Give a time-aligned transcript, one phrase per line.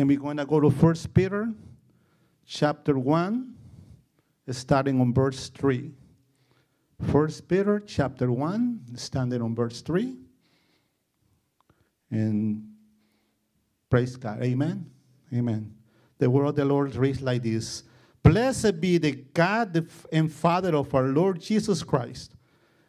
[0.00, 1.52] And we're going to go to 1 Peter
[2.46, 3.54] chapter 1,
[4.50, 5.92] starting on verse 3.
[7.10, 10.16] 1 Peter chapter 1, standing on verse 3.
[12.10, 12.66] And
[13.90, 14.42] praise God.
[14.42, 14.90] Amen.
[15.34, 15.74] Amen.
[16.16, 17.82] The word of the Lord reads like this
[18.22, 22.36] Blessed be the God and Father of our Lord Jesus Christ,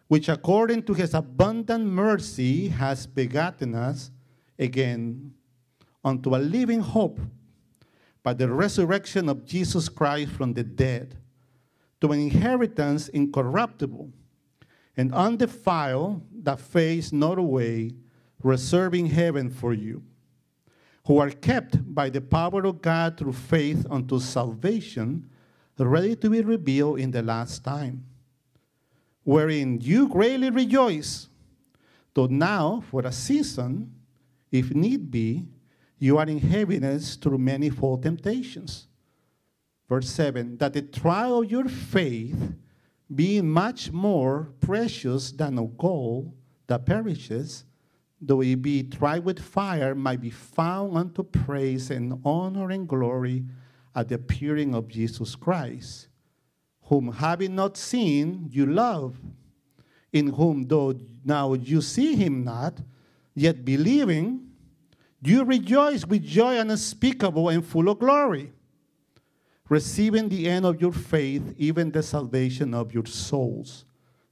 [0.07, 4.11] which according to his abundant mercy has begotten us
[4.57, 5.33] again
[6.03, 7.19] unto a living hope
[8.23, 11.17] by the resurrection of Jesus Christ from the dead,
[11.99, 14.11] to an inheritance incorruptible
[14.97, 17.91] and undefiled that fades not away,
[18.43, 20.03] reserving heaven for you,
[21.05, 25.29] who are kept by the power of God through faith unto salvation,
[25.77, 28.05] ready to be revealed in the last time,
[29.23, 31.27] wherein you greatly rejoice,
[32.13, 33.91] though now for a season,
[34.51, 35.47] if need be,
[36.01, 38.87] you are in heaviness through many manifold temptations.
[39.87, 42.55] Verse 7 that the trial of your faith,
[43.13, 46.33] being much more precious than of gold
[46.65, 47.65] that perishes,
[48.19, 53.45] though it be tried with fire, might be found unto praise and honor and glory
[53.93, 56.07] at the appearing of Jesus Christ,
[56.85, 59.17] whom having not seen, you love,
[60.11, 62.79] in whom though now you see him not,
[63.35, 64.50] yet believing,
[65.21, 68.51] you rejoice with joy unspeakable and full of glory,
[69.69, 73.85] receiving the end of your faith, even the salvation of your souls.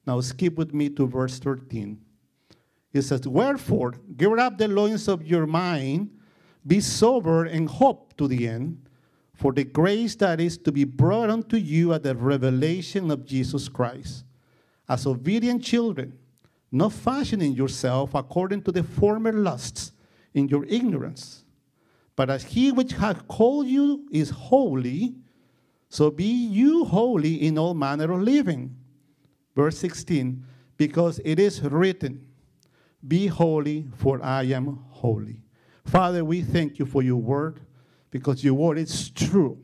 [0.06, 2.00] Now skip with me to verse 13.
[2.92, 6.10] It says, Wherefore, gird up the loins of your mind,
[6.66, 8.90] be sober, and hope to the end,
[9.34, 13.70] for the grace that is to be brought unto you at the revelation of Jesus
[13.70, 14.26] Christ.
[14.88, 16.18] As obedient children,
[16.72, 19.92] not fashioning yourself according to the former lusts
[20.40, 21.44] in your ignorance.
[22.16, 25.16] But as he which hath called you is holy,
[25.90, 28.76] so be you holy in all manner of living.
[29.56, 30.44] Verse 16,
[30.78, 32.28] because it is written,
[33.08, 35.42] Be holy, for I am holy.
[35.86, 37.62] Father, we thank you for your word,
[38.12, 39.58] because your word is true.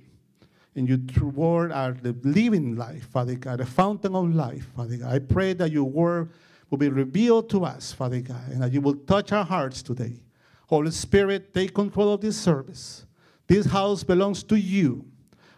[0.75, 5.13] And your word are the living life, Father God, the fountain of life, Father God.
[5.13, 6.31] I pray that your word
[6.69, 10.21] will be revealed to us, Father God, and that you will touch our hearts today.
[10.67, 13.05] Holy Spirit, take control of this service.
[13.47, 15.05] This house belongs to you.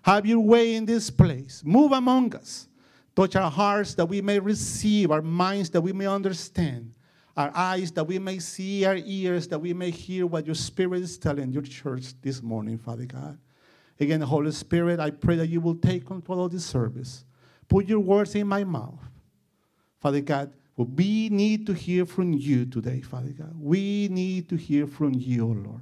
[0.02, 1.64] Have your way in this place.
[1.66, 2.68] Move among us.
[3.16, 6.94] Touch our hearts that we may receive, our minds that we may understand,
[7.36, 11.02] our eyes that we may see, our ears that we may hear what your Spirit
[11.02, 13.38] is telling your church this morning, Father God.
[14.00, 17.26] Again, Holy Spirit, I pray that you will take control of this service.
[17.68, 19.00] Put your words in my mouth.
[20.00, 23.54] Father God, well, we need to hear from you today, Father God.
[23.60, 25.82] We need to hear from you, Lord.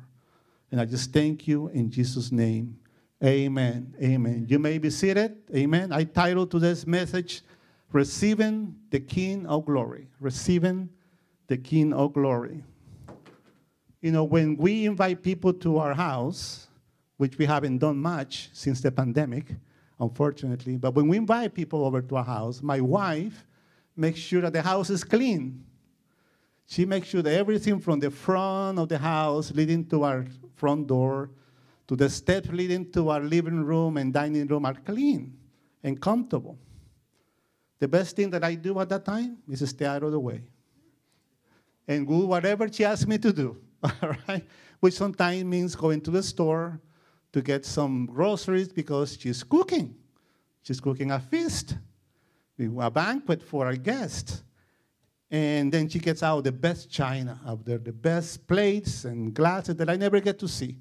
[0.72, 2.80] And I just thank you in Jesus' name.
[3.22, 3.94] Amen.
[4.02, 4.46] Amen.
[4.48, 5.36] You may be seated.
[5.54, 5.92] Amen.
[5.92, 7.42] I titled today's message,
[7.92, 10.08] Receiving the King of Glory.
[10.22, 10.90] Receiving
[11.48, 12.64] the King of Glory.
[14.02, 16.68] You know, when we invite people to our house,
[17.18, 19.48] which we haven't done much since the pandemic,
[20.00, 23.46] unfortunately, but when we invite people over to our house, my wife,
[23.96, 25.64] make sure that the house is clean.
[26.68, 30.26] She makes sure that everything from the front of the house leading to our
[30.56, 31.30] front door
[31.88, 35.38] to the steps leading to our living room and dining room are clean
[35.84, 36.58] and comfortable.
[37.80, 40.42] The best thing that I do at that time is stay out of the way
[41.88, 44.44] and do whatever she asks me to do, all right?
[44.80, 46.80] Which sometimes means going to the store
[47.34, 49.96] to get some groceries because she's cooking.
[50.64, 51.76] She's cooking a feast
[52.60, 54.44] a banquet for our guests.
[55.32, 59.76] And then she gets out the best china out there, the best plates and glasses
[59.76, 60.78] that I never get to see.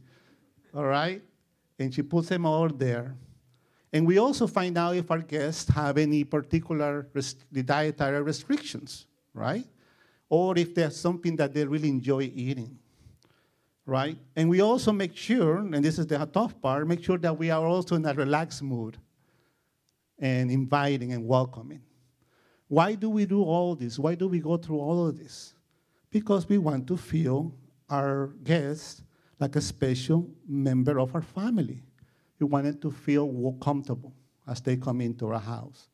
[0.74, 1.22] All right?
[1.78, 3.16] And she puts them all there.
[3.92, 7.08] And we also find out if our guests have any particular
[7.52, 9.64] dietary restrictions, right?
[10.28, 12.76] Or if there's something that they really enjoy eating,
[13.86, 14.18] right?
[14.34, 17.50] And we also make sure, and this is the tough part, make sure that we
[17.50, 18.98] are also in a relaxed mood
[20.18, 21.82] and inviting and welcoming.
[22.68, 23.98] Why do we do all this?
[23.98, 25.54] Why do we go through all of this?
[26.10, 27.54] Because we want to feel
[27.90, 29.02] our guests
[29.38, 31.82] like a special member of our family.
[32.38, 34.12] We want them to feel comfortable
[34.46, 35.88] as they come into our house.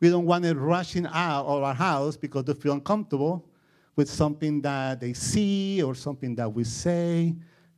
[0.00, 3.48] We don't want them rushing out of our house because they feel uncomfortable
[3.96, 7.34] with something that they see or something that we say.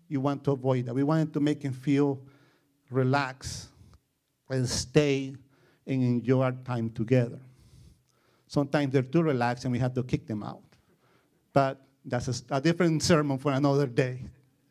[0.08, 0.94] You want to avoid that.
[0.94, 2.20] We want to make them feel
[2.90, 3.68] relaxed
[4.48, 5.34] and stay
[5.86, 7.38] and enjoy our time together.
[8.46, 10.62] Sometimes they're too relaxed and we have to kick them out.
[11.52, 14.20] But that's a, a different sermon for another day.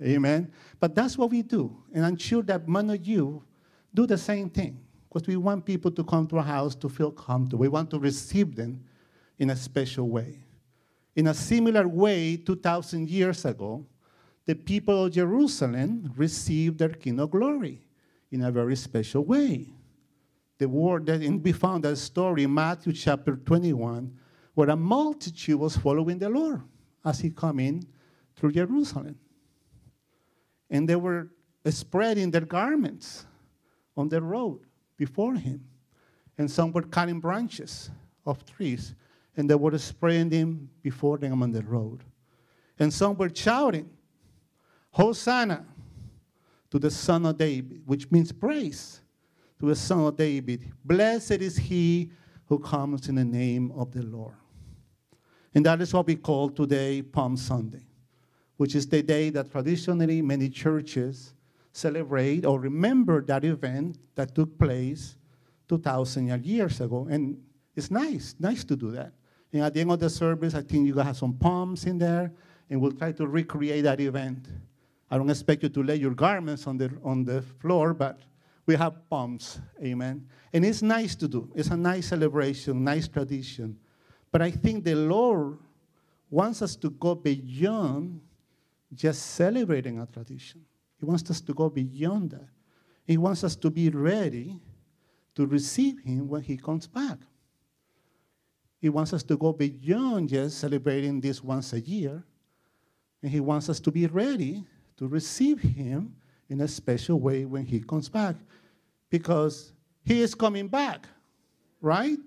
[0.01, 0.51] Amen.
[0.79, 1.75] But that's what we do.
[1.93, 3.43] And I'm sure that many of you
[3.93, 7.11] do the same thing because we want people to come to our house to feel
[7.11, 7.61] comfortable.
[7.61, 8.83] We want to receive them
[9.39, 10.39] in a special way.
[11.15, 13.85] In a similar way, 2,000 years ago,
[14.45, 17.87] the people of Jerusalem received their King of Glory
[18.31, 19.74] in a very special way.
[20.57, 24.17] The word that we found that story in Matthew chapter 21,
[24.53, 26.61] where a multitude was following the Lord
[27.03, 27.85] as he came in
[28.35, 29.17] through Jerusalem.
[30.69, 31.29] And they were
[31.67, 33.25] spreading their garments
[33.97, 34.61] on the road
[34.97, 35.65] before him.
[36.37, 37.89] And some were cutting branches
[38.25, 38.95] of trees,
[39.37, 42.03] and they were spreading them before them on the road.
[42.79, 43.89] And some were shouting,
[44.91, 45.65] Hosanna
[46.69, 49.01] to the Son of David, which means praise
[49.59, 50.71] to the Son of David.
[50.83, 52.11] Blessed is he
[52.47, 54.35] who comes in the name of the Lord.
[55.53, 57.85] And that is what we call today Palm Sunday,
[58.57, 61.33] which is the day that traditionally many churches
[61.71, 65.15] celebrate or remember that event that took place
[65.69, 67.07] 2,000 years ago.
[67.09, 67.41] And
[67.75, 69.13] it's nice, nice to do that.
[69.51, 72.31] And at the end of the service, I think you have some palms in there,
[72.69, 74.47] and we'll try to recreate that event.
[75.09, 78.19] I don't expect you to lay your garments on the, on the floor, but
[78.65, 80.27] we have palms, amen.
[80.51, 81.51] And it's nice to do.
[81.55, 83.77] It's a nice celebration, nice tradition.
[84.31, 85.59] But I think the Lord
[86.29, 88.21] wants us to go beyond
[88.93, 90.61] just celebrating a tradition.
[90.99, 92.47] He wants us to go beyond that.
[93.05, 94.59] He wants us to be ready
[95.35, 97.19] to receive Him when He comes back.
[98.79, 102.23] He wants us to go beyond just celebrating this once a year.
[103.21, 104.65] And He wants us to be ready
[104.97, 106.15] to receive Him
[106.49, 108.35] in a special way when He comes back.
[109.09, 111.07] Because He is coming back,
[111.81, 112.17] right?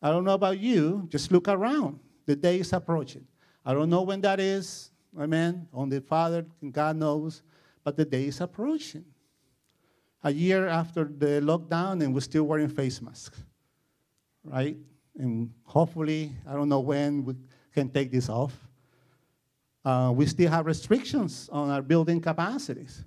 [0.00, 2.00] I don't know about you, just look around.
[2.26, 3.26] The day is approaching.
[3.64, 4.90] I don't know when that is.
[5.18, 5.68] Amen.
[5.72, 7.42] Only Father God knows
[7.84, 9.04] but the day is approaching.
[10.24, 13.42] A year after the lockdown, and we're still wearing face masks,
[14.44, 14.76] right?
[15.18, 17.34] And hopefully, I don't know when we
[17.74, 18.56] can take this off.
[19.84, 23.04] Uh, we still have restrictions on our building capacities.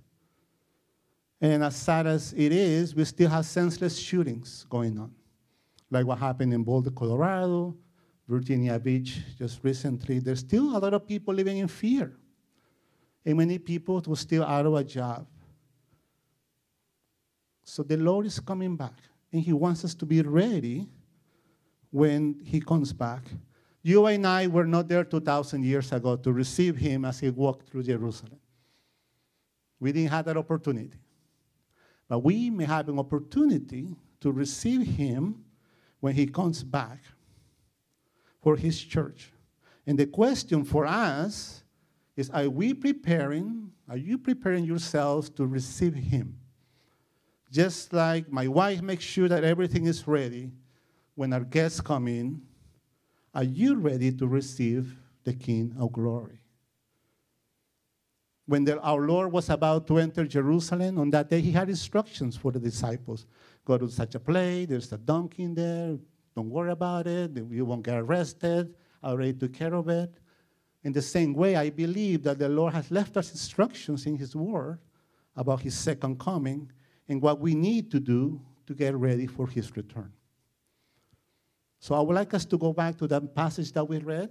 [1.41, 5.11] And as sad as it is, we still have senseless shootings going on,
[5.91, 7.75] like what happened in Boulder, Colorado,
[8.27, 10.19] Virginia Beach just recently.
[10.19, 12.17] There's still a lot of people living in fear
[13.25, 15.25] and many people were still out of a job.
[17.63, 18.93] So the Lord is coming back,
[19.33, 20.87] and He wants us to be ready
[21.89, 23.23] when He comes back.
[23.81, 27.69] You and I were not there 2,000 years ago to receive Him as He walked
[27.69, 28.39] through Jerusalem.
[29.79, 30.99] We didn't have that opportunity.
[32.07, 35.43] But we may have an opportunity to receive Him
[35.99, 37.03] when He comes back
[38.41, 39.31] for His church.
[39.87, 41.63] And the question for us
[42.15, 46.39] is are we preparing, are you preparing yourselves to receive him?
[47.51, 50.51] Just like my wife makes sure that everything is ready
[51.15, 52.41] when our guests come in,
[53.33, 56.39] are you ready to receive the King of glory?
[58.47, 62.37] When the, our Lord was about to enter Jerusalem on that day, he had instructions
[62.37, 63.25] for the disciples.
[63.65, 65.97] Go to such a place, there's a donkey in there,
[66.35, 70.13] don't worry about it, you won't get arrested, I already took care of it.
[70.83, 74.35] In the same way, I believe that the Lord has left us instructions in His
[74.35, 74.77] Word
[75.35, 76.71] about His second coming
[77.07, 80.11] and what we need to do to get ready for His return.
[81.79, 84.29] So I would like us to go back to that passage that we read,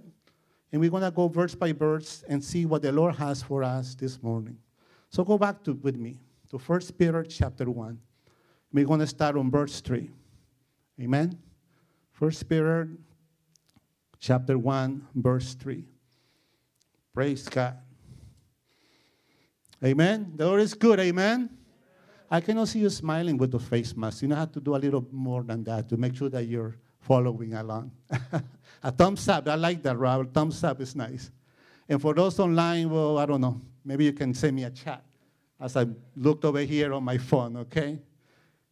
[0.71, 3.63] and we're going to go verse by verse and see what the Lord has for
[3.63, 4.57] us this morning.
[5.09, 6.19] So go back to with me
[6.49, 7.99] to 1 Peter chapter 1.
[8.73, 10.09] We're going to start on verse 3.
[11.01, 11.37] Amen.
[12.17, 12.89] 1 Peter
[14.19, 15.85] chapter 1, verse 3.
[17.13, 17.77] Praise God.
[19.83, 20.33] Amen.
[20.35, 20.99] The Lord is good.
[20.99, 21.49] Amen.
[22.29, 24.21] I cannot see you smiling with the face mask.
[24.21, 26.75] You know, have to do a little more than that to make sure that you're
[27.05, 27.91] following along.
[28.83, 29.47] a thumbs up.
[29.47, 30.33] I like that, Robert.
[30.33, 31.31] Thumbs up is nice.
[31.87, 33.61] And for those online, well, I don't know.
[33.83, 35.03] Maybe you can send me a chat
[35.59, 35.85] as I
[36.15, 37.99] looked over here on my phone, okay?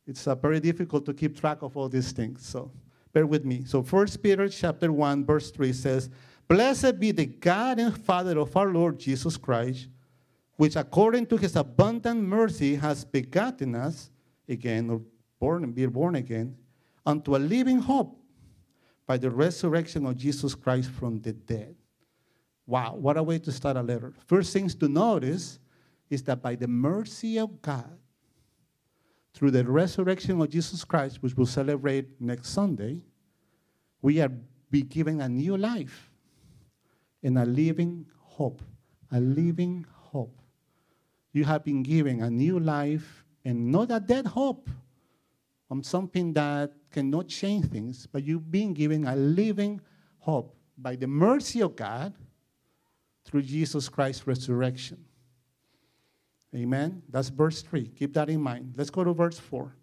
[0.08, 2.72] It's uh, very difficult to keep track of all these things, so
[3.14, 3.64] bear with me.
[3.66, 6.10] So First Peter chapter 1, verse 3 says,
[6.48, 9.88] Blessed be the God and Father of our Lord Jesus Christ,
[10.58, 14.10] which according to his abundant mercy has begotten us
[14.50, 15.02] again, or
[15.40, 16.58] born be born again,
[17.06, 18.23] unto a living hope
[19.06, 21.76] by the resurrection of Jesus Christ from the dead.
[22.66, 24.14] Wow, what a way to start a letter.
[24.26, 25.60] First things to notice
[26.10, 27.98] is that by the mercy of God,
[29.34, 33.02] through the resurrection of Jesus Christ, which we'll celebrate next Sunday,
[34.02, 34.32] we are
[34.74, 36.10] be given a new life
[37.22, 38.62] and a living hope.
[39.12, 40.42] A living hope.
[41.32, 44.70] you have been given a new life and not a dead hope
[45.70, 49.82] on something that cannot change things, but you've been given a living
[50.20, 52.14] hope by the mercy of God
[53.26, 55.04] through Jesus Christ's resurrection.
[56.56, 57.02] Amen.
[57.10, 57.88] That's verse 3.
[57.88, 58.76] Keep that in mind.
[58.78, 59.76] Let's go to verse 4.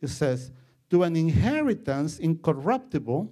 [0.00, 0.52] It says,
[0.90, 3.30] To an inheritance incorruptible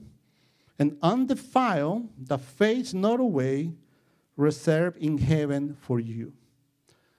[0.79, 3.73] and undefiled that fades not away,
[4.37, 6.33] reserved in heaven for you.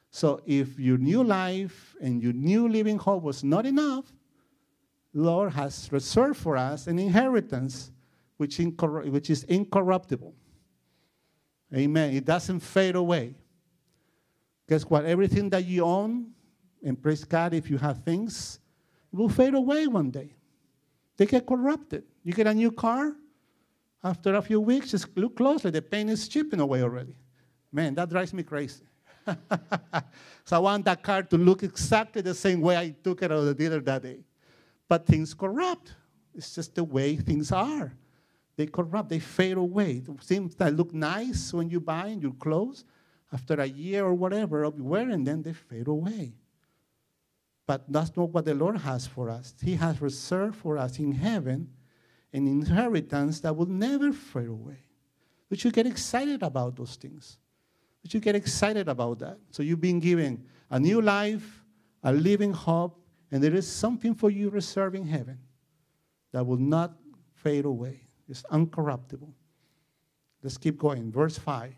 [0.10, 4.12] So if your new life and your new living hope was not enough,
[5.14, 7.92] Lord has reserved for us an inheritance
[8.38, 10.34] which, incor- which is incorruptible.
[11.74, 12.14] Amen.
[12.14, 13.36] It doesn't fade away.
[14.68, 15.06] Guess what?
[15.06, 16.32] Everything that you own,
[16.84, 18.60] and praise God if you have things,
[19.12, 20.34] will fade away one day.
[21.18, 22.04] They get corrupted.
[22.24, 23.16] You get a new car,
[24.04, 25.72] after a few weeks, just look closely.
[25.72, 27.16] The paint is chipping away already.
[27.72, 28.84] Man, that drives me crazy.
[29.26, 33.38] so I want that car to look exactly the same way I took it out
[33.38, 34.20] of the dealer that day.
[34.94, 35.96] But things corrupt.
[36.36, 37.92] It's just the way things are.
[38.58, 40.04] They corrupt, they fade away.
[40.22, 42.86] Things that look nice when you buy and your clothes,
[43.32, 46.36] after a year or whatever of wearing them, they fade away.
[47.66, 49.56] But that's not what the Lord has for us.
[49.64, 51.70] He has reserved for us in heaven
[52.32, 54.78] an inheritance that will never fade away.
[55.50, 57.40] We should get excited about those things.
[58.04, 59.40] We should get excited about that.
[59.50, 61.64] So you've been given a new life,
[62.04, 63.00] a living hope,
[63.34, 65.40] and there is something for you reserved in heaven
[66.32, 66.94] that will not
[67.34, 68.02] fade away.
[68.30, 69.34] It's uncorruptible.
[70.44, 71.12] Let's keep going.
[71.12, 71.74] Verse 5.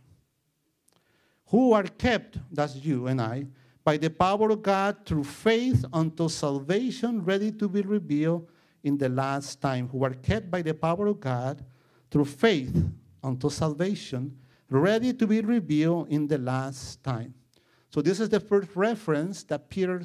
[1.45, 3.45] Who are kept, that's you and I,
[3.85, 8.49] by the power of God through faith until salvation ready to be revealed
[8.83, 11.63] in the last time, who are kept by the power of God
[12.11, 12.85] through faith
[13.23, 14.37] unto salvation,
[14.69, 17.33] ready to be revealed in the last time.
[17.95, 20.03] So, this is the first reference that Peter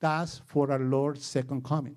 [0.00, 1.94] does for our Lord's second coming.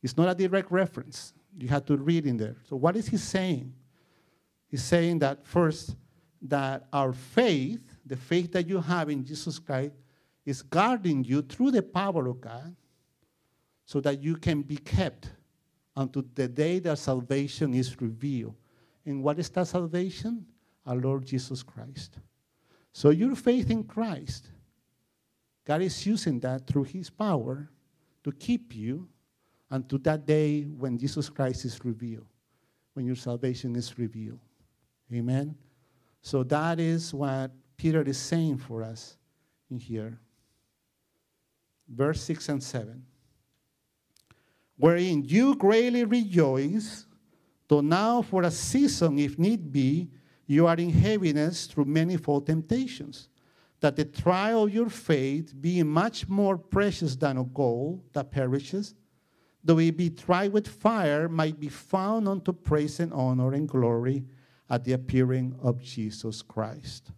[0.00, 1.32] It's not a direct reference.
[1.58, 2.58] You have to read in there.
[2.68, 3.74] So, what is he saying?
[4.68, 5.96] He's saying that first,
[6.42, 9.96] that our faith, the faith that you have in Jesus Christ,
[10.46, 12.76] is guarding you through the power of God
[13.84, 15.32] so that you can be kept
[15.96, 18.54] until the day that salvation is revealed.
[19.04, 20.46] And what is that salvation?
[20.86, 22.18] Our Lord Jesus Christ.
[22.94, 24.50] So your faith in Christ,
[25.64, 27.68] God is using that through his power
[28.22, 29.08] to keep you
[29.68, 32.28] until that day when Jesus Christ is revealed,
[32.92, 34.38] when your salvation is revealed.
[35.12, 35.56] Amen?
[36.22, 39.16] So that is what Peter is saying for us
[39.72, 40.20] in here.
[41.88, 43.04] Verse 6 and 7
[44.76, 47.06] wherein you greatly rejoice,
[47.68, 50.10] though now for a season, if need be,
[50.46, 53.28] you are in heaviness through manifold temptations,
[53.80, 58.94] that the trial of your faith, being much more precious than of gold that perishes,
[59.62, 64.24] though it be tried with fire, might be found unto praise and honor and glory
[64.68, 67.10] at the appearing of Jesus Christ.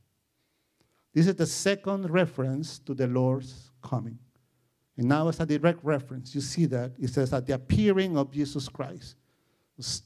[1.14, 4.18] This is the second reference to the Lord's coming.
[4.96, 6.34] And now it's a direct reference.
[6.34, 6.92] You see that.
[6.98, 9.16] It says at the appearing of Jesus Christ.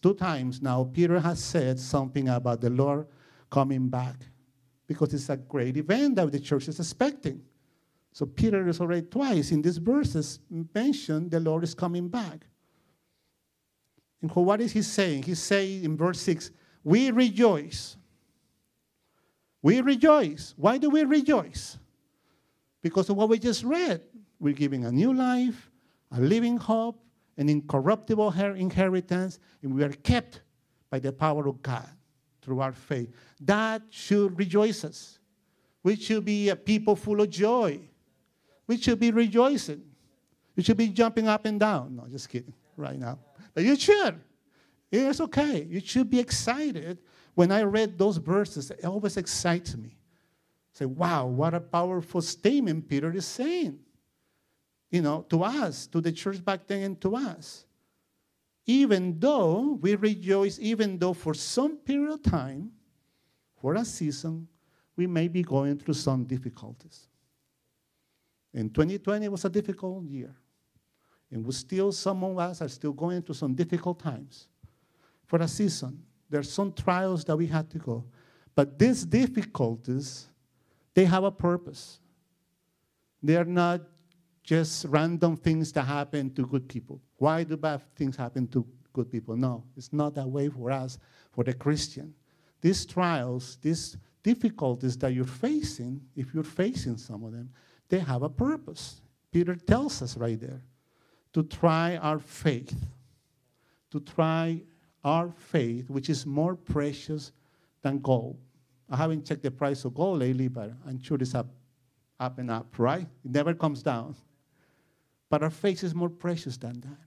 [0.02, 3.06] Two times now, Peter has said something about the Lord
[3.50, 4.16] coming back
[4.86, 7.42] because it's a great event that the church is expecting.
[8.12, 10.40] So Peter is already twice in these verses
[10.74, 12.44] mentioned the Lord is coming back.
[14.20, 15.22] And what is he saying?
[15.22, 16.50] He's saying in verse 6,
[16.82, 17.96] we rejoice.
[19.62, 20.54] We rejoice.
[20.56, 21.78] Why do we rejoice?
[22.82, 24.02] Because of what we just read.
[24.40, 25.70] We're giving a new life,
[26.10, 26.98] a living hope,
[27.40, 30.42] an incorruptible inheritance, and we are kept
[30.90, 31.88] by the power of God
[32.42, 33.10] through our faith.
[33.40, 35.18] That should rejoice us.
[35.82, 37.80] We should be a people full of joy.
[38.66, 39.82] We should be rejoicing.
[40.54, 41.96] We should be jumping up and down.
[41.96, 43.18] No, just kidding, right now.
[43.54, 44.20] But you should.
[44.92, 45.64] It's okay.
[45.64, 46.98] You should be excited.
[47.36, 49.96] When I read those verses, it always excites me.
[50.74, 53.78] Say, wow, what a powerful statement Peter is saying
[54.90, 57.64] you know, to us, to the church back then and to us.
[58.66, 62.70] Even though we rejoice, even though for some period of time,
[63.60, 64.48] for a season,
[64.96, 67.08] we may be going through some difficulties.
[68.52, 70.34] And 2020 was a difficult year.
[71.30, 74.48] And we still, some of us are still going through some difficult times.
[75.26, 78.04] For a season, there are some trials that we had to go.
[78.54, 80.26] But these difficulties,
[80.94, 82.00] they have a purpose.
[83.22, 83.82] They are not
[84.50, 87.00] just random things that happen to good people.
[87.18, 89.36] Why do bad things happen to good people?
[89.36, 90.98] No, it's not that way for us,
[91.30, 92.12] for the Christian.
[92.60, 97.48] These trials, these difficulties that you're facing, if you're facing some of them,
[97.88, 99.00] they have a purpose.
[99.30, 100.64] Peter tells us right there
[101.32, 102.74] to try our faith,
[103.92, 104.60] to try
[105.04, 107.30] our faith, which is more precious
[107.82, 108.36] than gold.
[108.90, 111.46] I haven't checked the price of gold lately, but I'm sure it's up,
[112.18, 113.06] up and up, right?
[113.24, 114.16] It never comes down.
[115.30, 116.98] But our faith is more precious than that.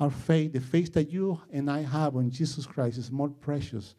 [0.00, 3.94] Our faith, the faith that you and I have on Jesus Christ, is more precious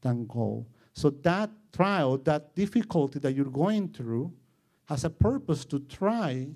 [0.00, 0.66] than gold.
[0.92, 4.32] So that trial, that difficulty that you're going through,
[4.86, 6.48] has a purpose to try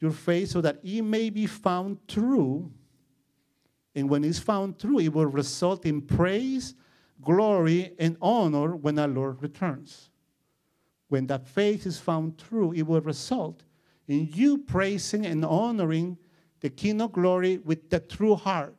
[0.00, 2.70] your faith so that it may be found true.
[3.94, 6.74] And when it's found true, it will result in praise,
[7.22, 10.10] glory, and honor when our Lord returns.
[11.08, 13.62] When that faith is found true, it will result
[14.08, 16.18] in you praising and honoring
[16.60, 18.78] the King of Glory with the true heart.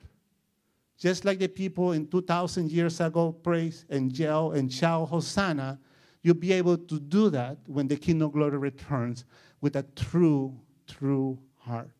[0.98, 5.80] Just like the people in 2,000 years ago praise and yell and shout Hosanna,
[6.22, 9.26] you'll be able to do that when the King of Glory returns
[9.62, 11.92] with a true, true heart.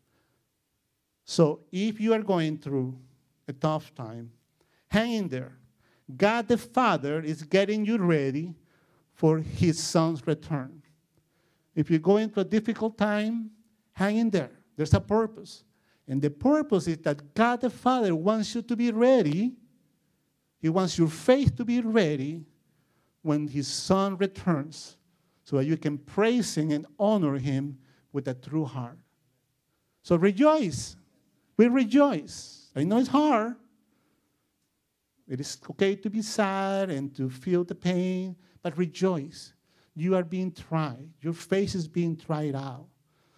[1.24, 2.96] So if you are going through
[3.48, 4.30] a tough time,
[4.88, 5.58] hang in there.
[6.16, 8.54] God the Father is getting you ready
[9.12, 10.82] for his son's return.
[11.76, 13.50] If you go into a difficult time,
[13.92, 14.50] hang in there.
[14.76, 15.62] There's a purpose.
[16.08, 19.52] And the purpose is that God the Father wants you to be ready.
[20.58, 22.44] He wants your faith to be ready
[23.20, 24.96] when His Son returns
[25.44, 27.78] so that you can praise Him and honor Him
[28.12, 28.98] with a true heart.
[30.02, 30.96] So rejoice.
[31.58, 32.70] We rejoice.
[32.74, 33.56] I know it's hard.
[35.28, 39.52] It is okay to be sad and to feel the pain, but rejoice.
[39.96, 41.08] You are being tried.
[41.22, 42.86] Your face is being tried out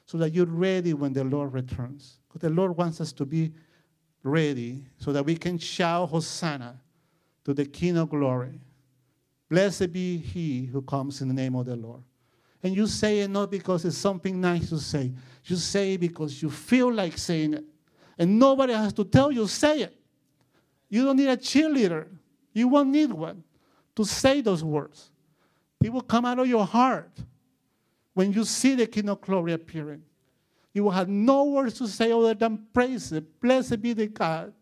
[0.04, 2.18] so that you're ready when the Lord returns.
[2.26, 3.52] Because the Lord wants us to be
[4.24, 6.80] ready so that we can shout Hosanna
[7.44, 8.60] to the King of glory.
[9.48, 12.02] Blessed be he who comes in the name of the Lord.
[12.62, 15.12] And you say it not because it's something nice to say.
[15.44, 17.64] You say it because you feel like saying it.
[18.18, 19.96] And nobody has to tell you, say it.
[20.88, 22.06] You don't need a cheerleader.
[22.52, 23.44] You won't need one
[23.94, 25.10] to say those words.
[25.82, 27.12] It will come out of your heart
[28.14, 30.02] when you see the King of Glory appearing.
[30.74, 33.40] You will have no words to say other than praise it.
[33.40, 34.52] Blessed be the God.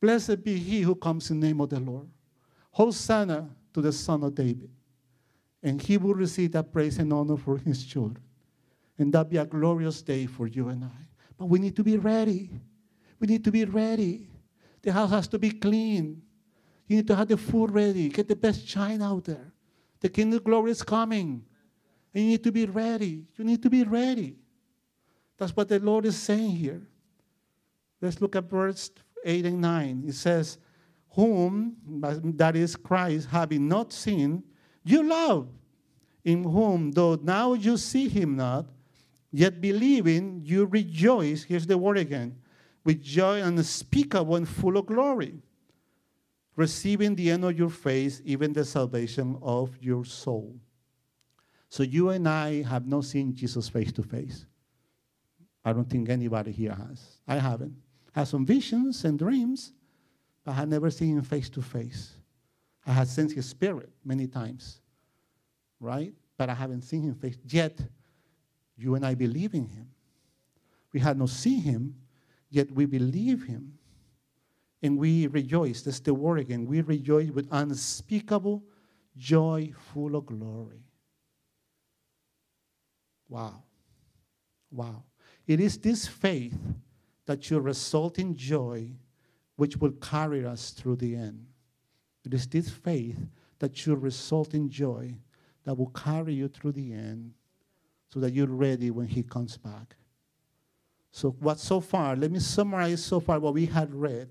[0.00, 2.08] Blessed be he who comes in the name of the Lord.
[2.70, 4.70] Hosanna to the Son of David.
[5.62, 8.22] And he will receive that praise and honor for his children.
[8.98, 11.06] And that be a glorious day for you and I.
[11.38, 12.50] But we need to be ready.
[13.18, 14.28] We need to be ready.
[14.82, 16.22] The house has to be clean.
[16.86, 18.08] You need to have the food ready.
[18.08, 19.52] Get the best china out there.
[20.00, 21.44] The kingdom of Glory is coming.
[22.14, 23.24] And you need to be ready.
[23.36, 24.36] You need to be ready.
[25.38, 26.82] That's what the Lord is saying here.
[28.00, 28.90] Let's look at verse
[29.24, 30.04] 8 and 9.
[30.06, 30.58] It says,
[31.10, 31.76] Whom,
[32.36, 34.42] that is Christ, having not seen,
[34.84, 35.48] you love,
[36.24, 38.66] in whom, though now you see him not,
[39.32, 41.42] yet believing, you rejoice.
[41.42, 42.36] Here's the word again
[42.84, 45.34] with joy unspeakable and full of glory,
[46.56, 50.56] receiving the end of your face, even the salvation of your soul.
[51.68, 54.46] So you and I have not seen Jesus face to face.
[55.64, 57.18] I don't think anybody here has.
[57.28, 57.76] I haven't.
[58.14, 59.72] I had some visions and dreams,
[60.44, 62.12] but I had never seen him face to face.
[62.86, 64.80] I have sensed his spirit many times,
[65.80, 66.14] right?
[66.38, 67.36] But I haven't seen him face.
[67.46, 67.80] Yet,
[68.76, 69.88] you and I believe in him.
[70.92, 71.96] We have not seen him,
[72.48, 73.76] yet we believe him.
[74.86, 75.82] And we rejoice.
[75.82, 76.64] That's the word again.
[76.64, 78.62] We rejoice with unspeakable
[79.16, 80.84] joy, full of glory.
[83.28, 83.64] Wow.
[84.70, 85.02] Wow.
[85.46, 86.56] It is this faith
[87.26, 88.92] that should result in joy,
[89.56, 91.46] which will carry us through the end.
[92.24, 93.18] It is this faith
[93.58, 95.16] that should result in joy
[95.64, 97.32] that will carry you through the end
[98.08, 99.96] so that you're ready when He comes back.
[101.10, 104.30] So, what so far, let me summarize so far what we had read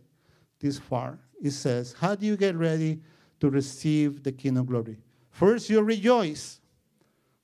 [0.59, 1.19] this far.
[1.41, 3.01] It says, How do you get ready
[3.39, 4.97] to receive the King of Glory?
[5.29, 6.61] First, you rejoice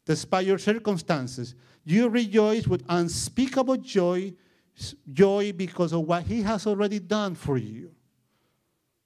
[0.06, 1.56] despite your circumstances.
[1.84, 4.34] You rejoice with unspeakable joy,
[5.12, 7.92] joy because of what He has already done for you.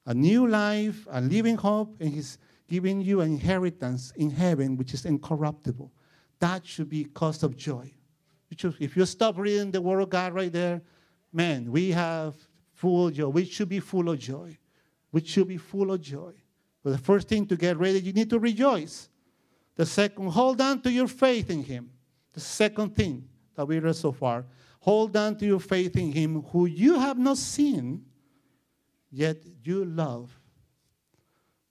[0.05, 2.37] A new life, a living hope, and He's
[2.67, 5.91] giving you an inheritance in heaven which is incorruptible.
[6.39, 7.91] That should be cause of joy.
[8.51, 10.81] If you stop reading the Word of God right there,
[11.33, 12.35] man, we have
[12.75, 13.27] full of joy.
[13.29, 14.57] We should be full of joy.
[15.11, 16.33] We should be full of joy.
[16.83, 19.09] But the first thing to get ready, you need to rejoice.
[19.75, 21.89] The second, hold on to your faith in Him.
[22.33, 24.45] The second thing that we read so far,
[24.81, 28.05] hold on to your faith in Him who you have not seen,
[29.09, 30.37] yet you love.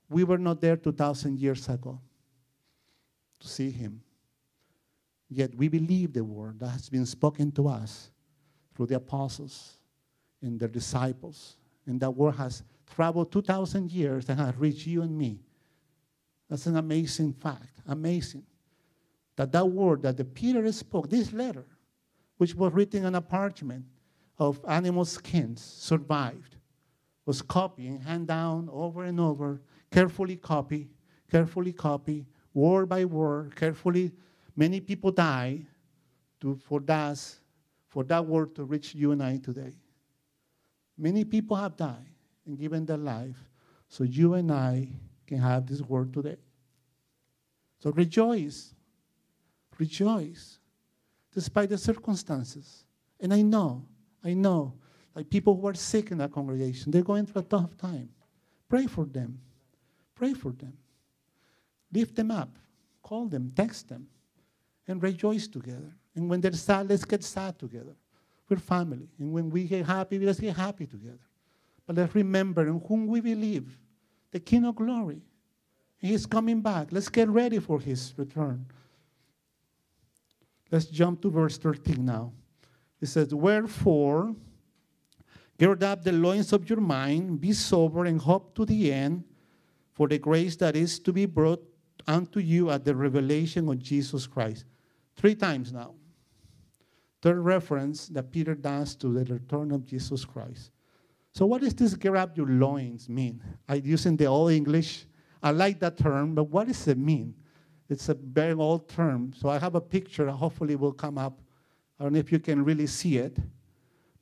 [0.08, 2.00] We were not there 2,000 years ago
[3.40, 4.00] to see Him.
[5.28, 8.10] Yet we believe the word that has been spoken to us
[8.74, 9.78] through the apostles
[10.44, 11.56] and their disciples.
[11.86, 12.62] And that word has
[12.94, 15.40] traveled 2,000 years and has reached you and me.
[16.48, 17.80] That's an amazing fact.
[17.86, 18.44] Amazing.
[19.36, 21.66] That that word that the Peter spoke, this letter,
[22.36, 23.84] which was written on a parchment
[24.38, 26.56] of animal skins, survived,
[27.26, 30.88] was copied and down over and over, carefully copied,
[31.30, 34.12] carefully copied, word by word, carefully.
[34.54, 35.62] Many people die
[36.40, 37.18] to, for, that,
[37.88, 39.74] for that word to reach you and I today.
[40.96, 42.06] Many people have died
[42.46, 43.36] and given their life
[43.88, 44.88] so you and I
[45.26, 46.36] can have this word today.
[47.80, 48.74] So rejoice.
[49.78, 50.58] Rejoice.
[51.32, 52.84] Despite the circumstances.
[53.20, 53.84] And I know,
[54.24, 54.74] I know,
[55.14, 58.08] like people who are sick in that congregation, they're going through a tough time.
[58.68, 59.38] Pray for them.
[60.14, 60.76] Pray for them.
[61.92, 62.56] Lift them up.
[63.02, 63.50] Call them.
[63.54, 64.06] Text them.
[64.86, 65.92] And rejoice together.
[66.14, 67.94] And when they're sad, let's get sad together.
[68.48, 69.08] We're family.
[69.18, 71.18] And when we get happy, let's get happy together.
[71.86, 73.78] But let's remember in whom we believe,
[74.30, 75.22] the King of glory.
[75.96, 76.88] He's coming back.
[76.90, 78.66] Let's get ready for his return.
[80.70, 82.32] Let's jump to verse 13 now.
[83.00, 84.34] It says, Wherefore,
[85.58, 89.24] gird up the loins of your mind, be sober, and hope to the end
[89.92, 91.62] for the grace that is to be brought
[92.06, 94.64] unto you at the revelation of Jesus Christ.
[95.16, 95.94] Three times now.
[97.24, 100.72] Third reference that Peter does to the return of Jesus Christ.
[101.32, 103.42] So, what does this grab your loins mean?
[103.66, 105.06] I use in the Old English.
[105.42, 107.34] I like that term, but what does it mean?
[107.88, 109.32] It's a very old term.
[109.34, 111.40] So, I have a picture, hopefully, will come up.
[111.98, 113.38] I don't know if you can really see it.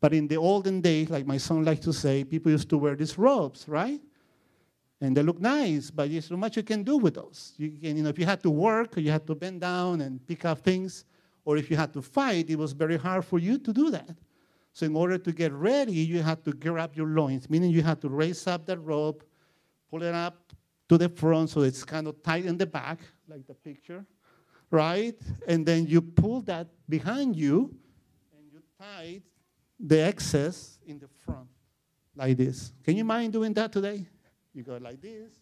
[0.01, 2.95] But in the olden days, like my son likes to say, people used to wear
[2.95, 4.01] these robes, right?
[5.01, 7.55] And they look nice, but there's so much you can do with those.
[7.57, 10.25] You, can, you know, if you had to work, you had to bend down and
[10.25, 11.05] pick up things,
[11.45, 14.17] or if you had to fight, it was very hard for you to do that.
[14.73, 18.01] So in order to get ready, you had to up your loins, meaning you had
[18.03, 19.23] to raise up the rope,
[19.91, 20.53] pull it up
[20.89, 24.05] to the front so it's kind of tight in the back, like the picture,
[24.71, 25.19] right?
[25.47, 27.75] And then you pull that behind you,
[28.37, 29.21] and you tie
[29.79, 31.49] the excess in the front,
[32.17, 32.73] like this.
[32.83, 34.07] Can you mind doing that today?
[34.55, 35.33] You go like this,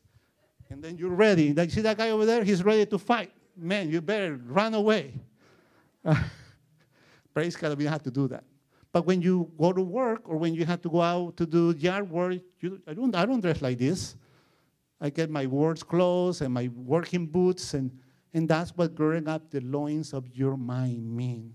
[0.71, 1.53] and then you're ready.
[1.53, 2.43] Like, see that guy over there?
[2.43, 3.33] He's ready to fight.
[3.57, 5.15] Man, you better run away.
[7.35, 8.45] Praise God, we don't have to do that.
[8.93, 11.71] But when you go to work or when you have to go out to do
[11.79, 14.17] yard work, you, I, don't, I don't dress like this.
[15.01, 17.91] I get my work clothes and my working boots, and,
[18.35, 21.55] and that's what growing up the loins of your mind mean.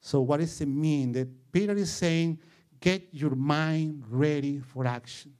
[0.00, 1.12] So what does it mean?
[1.12, 2.38] That Peter is saying,
[2.80, 5.32] get your mind ready for action.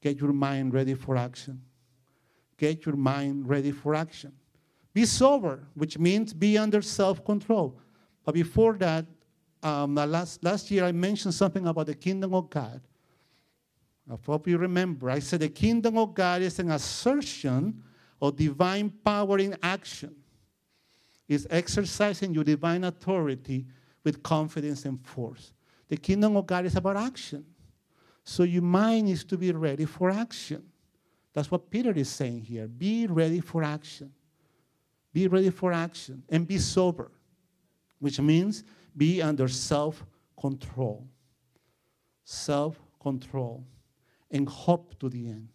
[0.00, 1.60] Get your mind ready for action.
[2.56, 4.32] Get your mind ready for action.
[4.92, 7.78] Be sober, which means be under self-control.
[8.24, 9.06] But before that,
[9.62, 12.80] um, last, last year I mentioned something about the kingdom of God.
[14.10, 15.10] I hope you remember.
[15.10, 17.82] I said the kingdom of God is an assertion
[18.20, 20.14] of divine power in action.
[21.28, 23.66] It's exercising your divine authority
[24.02, 25.52] with confidence and force.
[25.88, 27.44] The kingdom of God is about action.
[28.24, 30.64] So your mind needs to be ready for action.
[31.32, 32.66] That's what Peter is saying here.
[32.66, 34.12] Be ready for action.
[35.12, 37.10] Be ready for action and be sober,
[37.98, 38.64] which means
[38.96, 40.04] be under self
[40.40, 41.06] control.
[42.24, 43.64] Self control.
[44.30, 45.48] And hope to the end.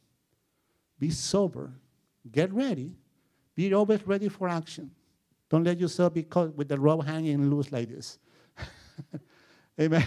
[1.00, 1.72] Be sober.
[2.30, 2.92] Get ready.
[3.56, 4.92] Be always ready for action.
[5.50, 8.18] Don't let yourself be caught with the rope hanging loose like this.
[9.80, 10.06] Amen.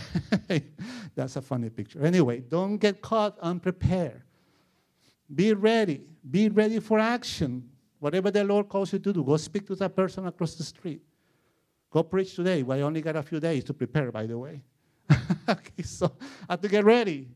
[1.15, 2.05] That's a funny picture.
[2.05, 4.23] Anyway, don't get caught unprepared.
[5.35, 6.07] Be ready.
[6.29, 7.71] Be ready for action.
[7.99, 11.03] Whatever the Lord calls you to do, go speak to that person across the street.
[11.91, 12.65] Go preach today.
[12.69, 14.63] I only got a few days to prepare, by the way.
[15.49, 16.13] okay, so
[16.49, 17.29] I have to get ready.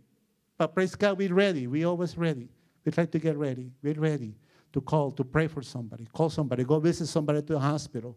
[0.59, 1.67] But praise God, we're ready.
[1.67, 2.49] We're always ready.
[2.85, 3.73] We try to get ready.
[3.83, 4.35] We're ready
[4.73, 6.07] to call, to pray for somebody.
[6.13, 6.65] Call somebody.
[6.65, 8.17] Go visit somebody to the hospital.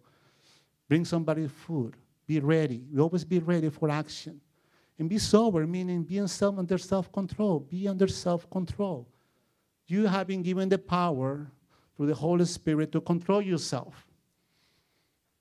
[0.87, 1.95] Bring somebody food.
[2.27, 2.83] Be ready.
[2.91, 4.41] We always be ready for action.
[4.97, 7.61] And be sober, meaning be self, under self-control.
[7.61, 9.07] Be under self-control.
[9.87, 11.51] You have been given the power
[11.95, 14.05] through the Holy Spirit to control yourself.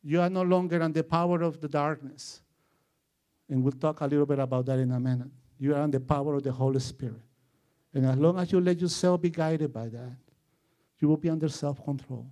[0.03, 2.43] You are no longer under the power of the darkness.
[3.49, 5.31] And we'll talk a little bit about that in a minute.
[5.59, 7.23] You are under the power of the Holy Spirit.
[7.93, 10.17] And as long as you let yourself be guided by that,
[10.99, 12.27] you will be under self control.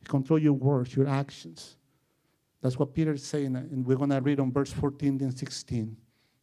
[0.00, 1.76] You control your words, your actions.
[2.60, 5.96] That's what Peter is saying, and we're going to read on verse 14 and 16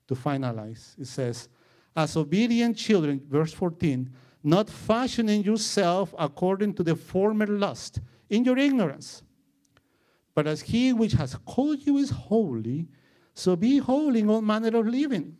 [0.08, 0.98] to finalize.
[1.00, 1.48] It says,
[1.96, 4.10] As obedient children, verse 14,
[4.48, 9.24] not fashioning yourself according to the former lust in your ignorance
[10.38, 12.88] But as he which has called you is holy,
[13.34, 15.36] so be holy in all manner of living.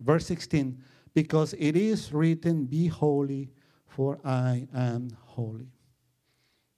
[0.00, 0.82] Verse 16,
[1.14, 3.52] because it is written, Be holy,
[3.86, 5.70] for I am holy.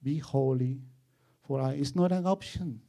[0.02, 0.82] Be holy,
[1.46, 1.72] for I.
[1.80, 2.82] It's not an option.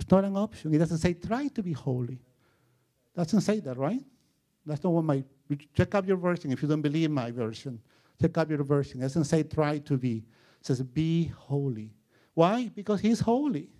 [0.00, 0.74] It's not an option.
[0.74, 2.18] It doesn't say try to be holy.
[3.14, 4.04] Doesn't say that, right?
[4.66, 5.22] That's not what my
[5.56, 7.80] check out your version if you don't believe my version.
[8.20, 9.00] Check out your version.
[9.00, 10.24] It doesn't say try to be.
[10.60, 11.90] It says be holy.
[12.34, 12.70] Why?
[12.74, 13.70] Because he's holy.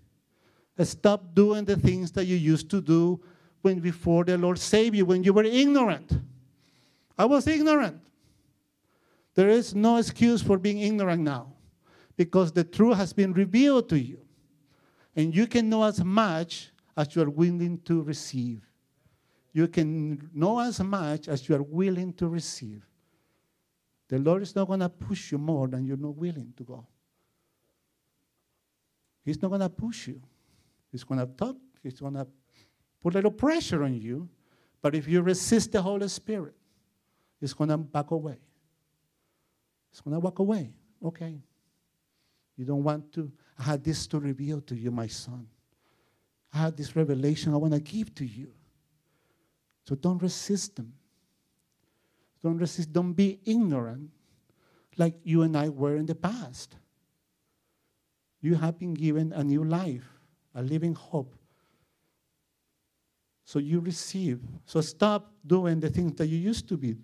[0.83, 3.21] Stop doing the things that you used to do
[3.61, 6.11] when before the Lord saved you, when you were ignorant.
[7.19, 8.01] I was ignorant.
[9.35, 11.53] There is no excuse for being ignorant now
[12.17, 14.21] because the truth has been revealed to you.
[15.17, 18.70] And you can know as much as you are willing to receive.
[19.53, 22.87] You can know as much as you are willing to receive.
[24.09, 26.87] The Lord is not going to push you more than you're not willing to go.
[29.25, 30.21] He's not going to push you.
[30.91, 31.57] He's going to talk.
[31.83, 32.27] He's going to
[33.03, 34.29] put a little pressure on you.
[34.83, 36.55] But if you resist the Holy Spirit,
[37.41, 38.39] He's going to back away.
[39.91, 40.71] He's going to walk away.
[41.05, 41.41] Okay.
[42.57, 43.33] You don't want to.
[43.59, 45.47] I had this to reveal to you, my son.
[46.53, 48.53] I had this revelation I want to give to you.
[49.85, 50.93] So don't resist them.
[52.43, 52.93] Don't resist.
[52.93, 54.11] Don't be ignorant
[54.97, 56.77] like you and I were in the past.
[58.41, 60.09] You have been given a new life,
[60.55, 61.35] a living hope.
[63.45, 64.41] So you receive.
[64.65, 66.97] So stop doing the things that you used to be.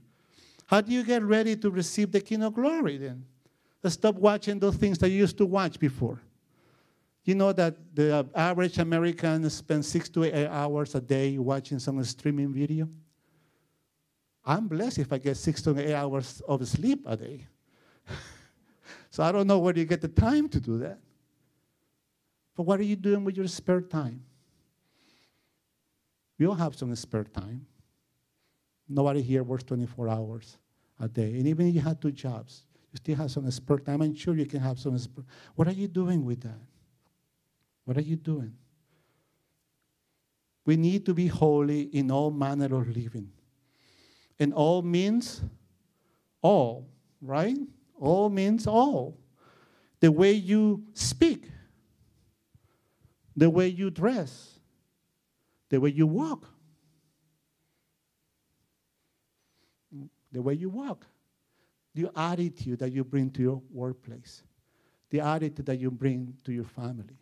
[0.66, 3.24] How do you get ready to receive the King of Glory then?
[3.88, 6.20] Stop watching those things that you used to watch before.
[7.26, 12.02] You know that the average American spends six to eight hours a day watching some
[12.04, 12.88] streaming video?
[14.44, 17.44] I'm blessed if I get six to eight hours of sleep a day.
[19.10, 21.00] so I don't know where you get the time to do that.
[22.54, 24.22] But what are you doing with your spare time?
[26.38, 27.66] We all have some spare time.
[28.88, 30.58] Nobody here works 24 hours
[31.00, 31.34] a day.
[31.38, 32.62] And even if you have two jobs,
[32.92, 34.00] you still have some spare time.
[34.00, 35.24] I'm sure you can have some spare.
[35.56, 36.60] What are you doing with that?
[37.86, 38.52] What are you doing?
[40.66, 43.30] We need to be holy in all manner of living.
[44.38, 45.40] And all means
[46.42, 46.88] all,
[47.22, 47.56] right?
[47.98, 49.16] All means all.
[50.00, 51.48] The way you speak,
[53.36, 54.58] the way you dress,
[55.68, 56.44] the way you walk,
[60.32, 61.06] the way you walk,
[61.94, 64.42] the attitude that you bring to your workplace,
[65.10, 67.16] the attitude that you bring to your family.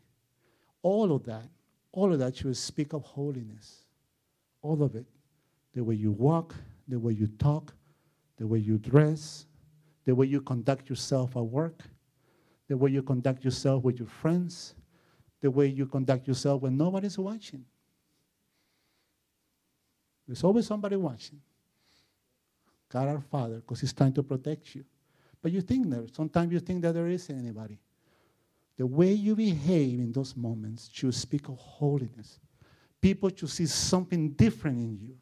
[0.84, 1.48] All of that,
[1.92, 3.86] all of that should speak of holiness.
[4.60, 5.06] All of it.
[5.72, 6.54] The way you walk,
[6.86, 7.72] the way you talk,
[8.36, 9.46] the way you dress,
[10.04, 11.80] the way you conduct yourself at work,
[12.68, 14.74] the way you conduct yourself with your friends,
[15.40, 17.64] the way you conduct yourself when nobody's watching.
[20.26, 21.40] There's always somebody watching.
[22.90, 24.84] God our Father, because He's trying to protect you.
[25.40, 27.78] But you think there, sometimes you think that there isn't anybody.
[28.76, 32.40] The way you behave in those moments should speak of holiness.
[33.00, 35.16] People should see something different in you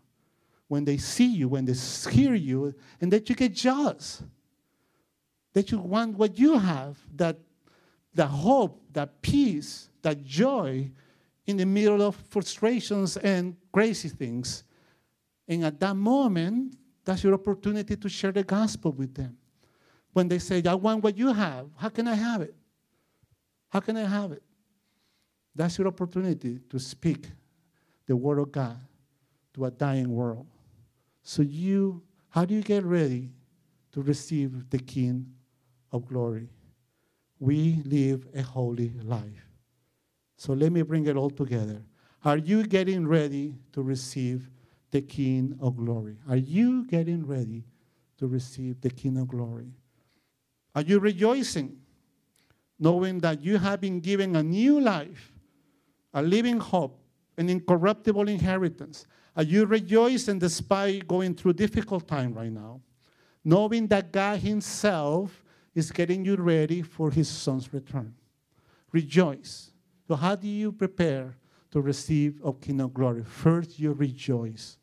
[0.68, 1.74] when they see you, when they
[2.10, 4.22] hear you, and that you get jealous.
[5.52, 7.38] That you want what you have, that,
[8.14, 10.90] that hope, that peace, that joy
[11.46, 14.64] in the middle of frustrations and crazy things.
[15.46, 19.36] And at that moment, that's your opportunity to share the gospel with them.
[20.12, 22.54] When they say, I want what you have, how can I have it?
[23.72, 24.42] How can I have it?
[25.54, 27.30] That's your opportunity to speak
[28.06, 28.76] the word of God
[29.54, 30.46] to a dying world.
[31.22, 33.30] So you, how do you get ready
[33.92, 35.26] to receive the King
[35.90, 36.50] of glory?
[37.38, 39.48] We live a holy life.
[40.36, 41.82] So let me bring it all together.
[42.26, 44.50] Are you getting ready to receive
[44.90, 46.18] the King of glory?
[46.28, 47.64] Are you getting ready
[48.18, 49.72] to receive the King of glory?
[50.74, 51.78] Are you rejoicing,
[52.78, 55.32] knowing that you have been given a new life,
[56.14, 56.98] a living hope,
[57.36, 59.06] an incorruptible inheritance?
[59.36, 62.80] Are you rejoicing despite going through difficult time right now?
[63.44, 65.42] Knowing that God Himself
[65.74, 68.14] is getting you ready for His Son's return.
[68.92, 69.72] Rejoice.
[70.06, 71.36] So how do you prepare
[71.70, 73.24] to receive of kingdom of Glory?
[73.24, 74.76] First, you rejoice.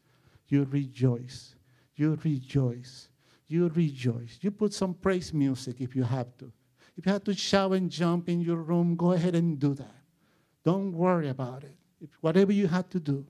[0.47, 1.55] You rejoice.
[1.95, 3.09] You rejoice.
[3.47, 4.39] You rejoice.
[4.41, 6.51] You put some praise music if you have to.
[6.99, 9.95] If you have to shout and jump in your room, go ahead and do that.
[10.63, 11.75] Don't worry about it.
[11.99, 13.25] If, whatever you have to do,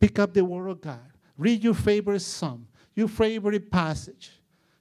[0.00, 1.00] Pick up the Word of God.
[1.36, 4.30] Read your favorite psalm, your favorite passage.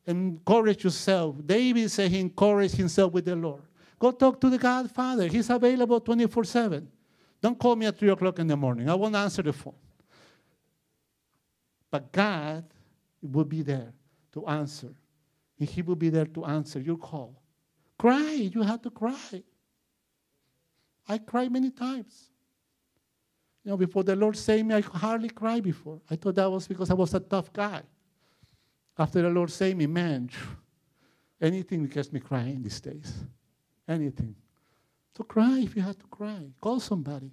[0.06, 1.36] Encourage yourself.
[1.46, 3.62] David said he encouraged himself with the Lord.
[4.00, 5.28] Go talk to the Godfather.
[5.28, 6.88] He's available 24 7.
[7.42, 8.90] Don't call me at 3 o'clock in the morning.
[8.90, 9.76] I won't answer the phone.
[11.92, 12.64] But God
[13.22, 13.92] will be there
[14.34, 14.94] to answer.
[15.60, 17.36] And He will be there to answer your call.
[17.98, 18.50] Cry.
[18.54, 19.44] You have to cry.
[21.08, 22.30] I cry many times.
[23.64, 26.00] You know, before the Lord saved me, I hardly cried before.
[26.10, 27.82] I thought that was because I was a tough guy.
[28.98, 30.30] After the Lord saved me, man,
[31.42, 33.14] anything gets me crying these days.
[33.88, 34.36] Anything.
[35.16, 36.48] So cry if you have to cry.
[36.62, 37.32] Call somebody.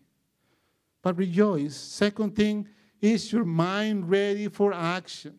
[1.03, 1.77] But rejoice.
[1.77, 2.66] Second thing,
[3.00, 5.35] is your mind ready for action?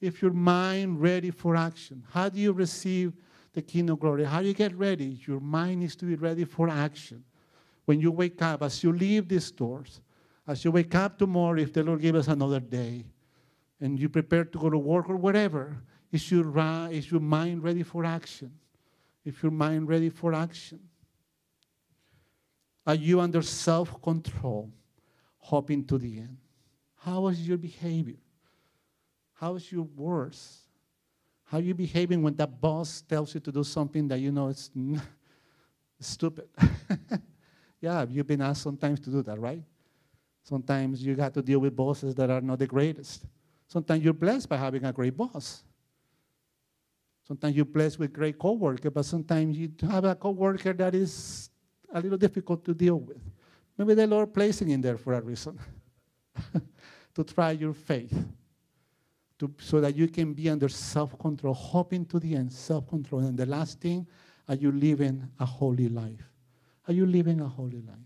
[0.00, 3.12] If your mind ready for action, how do you receive
[3.56, 4.24] the King of Glory?
[4.24, 5.18] How you get ready?
[5.26, 7.24] Your mind needs to be ready for action
[7.86, 10.00] when you wake up, as you leave these doors,
[10.46, 13.06] as you wake up tomorrow, if the Lord give us another day,
[13.80, 15.76] and you prepare to go to work or whatever,
[16.12, 16.46] is your,
[16.90, 18.52] is your mind ready for action?
[19.24, 20.80] If your mind ready for action?
[22.86, 24.70] Are you under self control,
[25.38, 26.36] hoping to the end?
[26.96, 28.18] How is your behavior?
[29.34, 30.65] How is your words?
[31.46, 34.48] How are you behaving when that boss tells you to do something that you know
[34.48, 34.70] it's
[36.00, 36.48] stupid?
[37.80, 39.62] Yeah, you've been asked sometimes to do that, right?
[40.42, 43.24] Sometimes you got to deal with bosses that are not the greatest.
[43.68, 45.62] Sometimes you're blessed by having a great boss.
[47.26, 51.50] Sometimes you're blessed with great coworker, but sometimes you have a coworker that is
[51.92, 53.20] a little difficult to deal with.
[53.76, 55.58] Maybe the Lord placing in there for a reason.
[57.14, 58.16] to try your faith.
[59.38, 63.20] To, so that you can be under self-control, hoping to the end, self-control.
[63.20, 64.06] And the last thing,
[64.48, 66.32] are you living a holy life?
[66.88, 67.96] Are you living a holy life?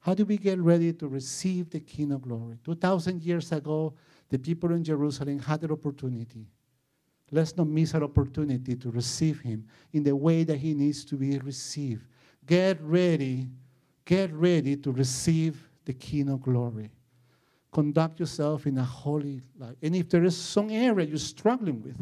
[0.00, 2.56] How do we get ready to receive the King of Glory?
[2.64, 3.92] 2,000 years ago,
[4.30, 6.46] the people in Jerusalem had an opportunity.
[7.30, 11.16] Let's not miss our opportunity to receive him in the way that he needs to
[11.16, 12.06] be received.
[12.46, 13.50] Get ready,
[14.06, 16.90] get ready to receive the King of Glory.
[17.78, 19.76] Conduct yourself in a holy life.
[19.80, 21.96] And if there is some area you're struggling with,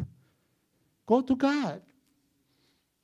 [1.05, 1.83] go to God.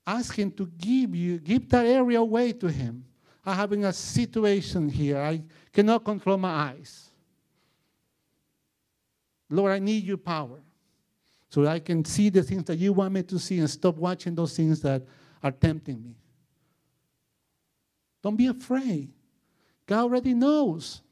[0.08, 3.06] Ask Him to give you, give that area away to Him.
[3.46, 5.20] I'm having a situation here.
[5.20, 7.12] I cannot control my eyes.
[9.52, 10.60] Lord, I need your power
[11.50, 14.34] so I can see the things that you want me to see and stop watching
[14.34, 15.04] those things that
[15.44, 16.16] are tempting me.
[18.24, 19.14] Don't be afraid.
[19.86, 21.04] God already knows.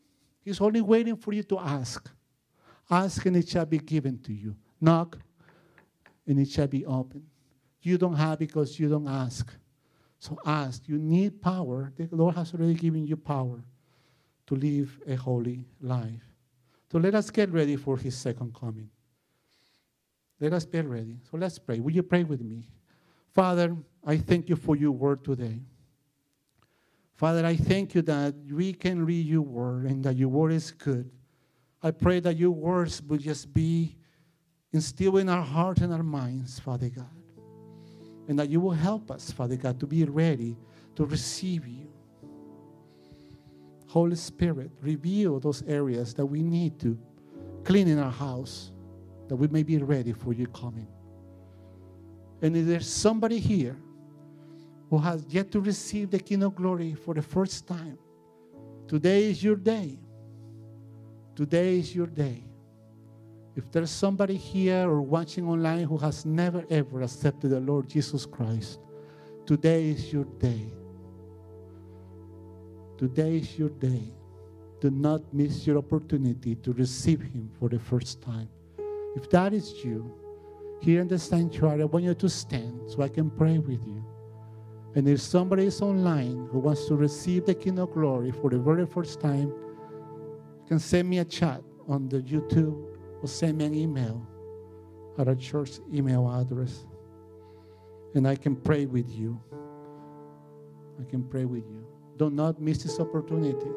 [0.44, 2.10] He's only waiting for you to ask.
[2.90, 4.56] Ask and it shall be given to you.
[4.80, 5.18] Knock
[6.28, 7.24] and it shall be open.
[7.82, 9.54] You don't have because you don't ask.
[10.20, 10.88] So ask.
[10.88, 11.92] You need power.
[11.96, 13.64] The Lord has already given you power
[14.48, 16.24] to live a holy life.
[16.92, 18.90] So let us get ready for his second coming.
[20.40, 21.18] Let us get ready.
[21.30, 21.80] So let's pray.
[21.80, 22.68] Will you pray with me?
[23.32, 23.76] Father,
[24.06, 25.62] I thank you for your word today.
[27.22, 30.72] Father, I thank you that we can read your word and that your word is
[30.72, 31.10] good.
[31.82, 33.96] I pray that your words will just be
[34.74, 37.22] instilled in our heart and our minds, Father God
[38.32, 40.56] and that you will help us, Father God, to be ready
[40.96, 41.92] to receive you.
[43.88, 46.98] Holy Spirit, reveal those areas that we need to
[47.66, 48.72] clean in our house,
[49.28, 50.88] that we may be ready for your coming.
[52.42, 53.76] And if there's somebody here
[54.92, 57.98] who has yet to receive the King of Glory for the first time,
[58.90, 59.98] today is your day.
[61.34, 62.44] Today is your day.
[63.56, 68.26] If there's somebody here or watching online who has never ever accepted the Lord Jesus
[68.26, 68.80] Christ,
[69.46, 70.74] today is your day.
[72.98, 74.14] Today is your day.
[74.82, 78.50] Do not miss your opportunity to receive Him for the first time.
[79.16, 80.14] If that is you,
[80.82, 84.04] here in the sanctuary, I want you to stand so I can pray with you.
[84.96, 88.60] And if somebody is online who wants to receive the King of Glory for the
[88.60, 92.76] very first time, you can send me a chat on the YouTube
[93.22, 94.26] or send me an email
[95.18, 96.86] at our church email address.
[98.16, 99.40] And I can pray with you.
[101.00, 101.86] I can pray with you.
[102.18, 103.72] Do not miss this opportunity.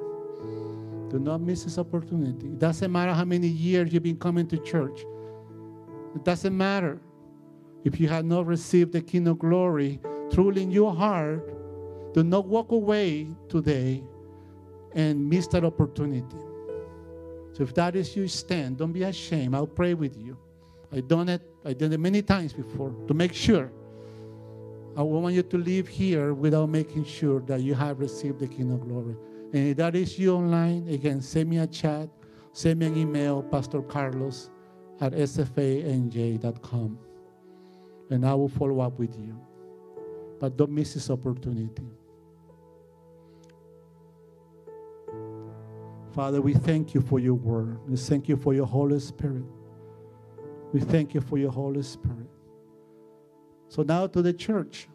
[1.11, 2.49] Do not miss this opportunity.
[2.49, 5.05] It doesn't matter how many years you've been coming to church.
[6.17, 7.01] It doesn't matter
[7.85, 10.01] if you have not received the King of Glory
[10.33, 11.43] truly in your heart.
[12.15, 14.03] Do not walk away today
[14.95, 16.39] and miss that opportunity.
[17.53, 18.79] So if that is you, stand.
[18.79, 19.55] Don't be ashamed.
[19.55, 20.37] I'll pray with you.
[20.93, 21.43] I've done it.
[21.65, 23.71] I did it many times before to make sure.
[24.97, 28.73] I want you to leave here without making sure that you have received the King
[28.73, 29.17] of Glory.
[29.53, 32.09] And if that is you online, again, send me a chat,
[32.53, 34.51] send me an email, Pastor Carlos
[35.01, 36.99] at sfanj.com.
[38.11, 39.37] And I will follow up with you.
[40.45, 41.89] But don't miss this opportunity.
[46.15, 47.79] Father, we thank you for your word.
[47.89, 49.47] We thank you for your Holy Spirit.
[50.75, 52.29] We thank you for your Holy Spirit.
[53.71, 54.87] So now to the church.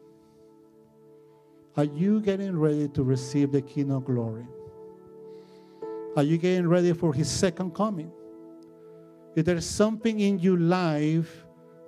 [1.75, 4.45] Are you getting ready to receive the King of Glory?
[6.15, 8.11] Are you getting ready for his second coming?
[9.35, 11.43] If there's something in your life